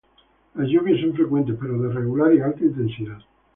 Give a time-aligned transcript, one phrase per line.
[0.55, 3.19] Las lluvias son frecuentes, pero de regular y alta intensidad.